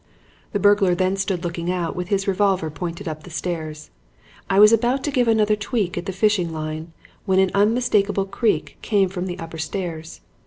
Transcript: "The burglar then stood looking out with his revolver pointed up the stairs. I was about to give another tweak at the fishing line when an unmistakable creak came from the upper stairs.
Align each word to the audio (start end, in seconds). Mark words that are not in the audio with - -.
"The 0.51 0.59
burglar 0.59 0.95
then 0.95 1.15
stood 1.15 1.43
looking 1.43 1.71
out 1.71 1.95
with 1.95 2.07
his 2.07 2.27
revolver 2.27 2.71
pointed 2.71 3.07
up 3.07 3.21
the 3.21 3.29
stairs. 3.29 3.91
I 4.49 4.57
was 4.57 4.73
about 4.73 5.03
to 5.03 5.11
give 5.11 5.27
another 5.27 5.55
tweak 5.55 5.95
at 5.95 6.07
the 6.07 6.11
fishing 6.11 6.51
line 6.51 6.91
when 7.25 7.37
an 7.37 7.51
unmistakable 7.53 8.25
creak 8.25 8.79
came 8.81 9.09
from 9.09 9.27
the 9.27 9.37
upper 9.37 9.59
stairs. 9.59 10.21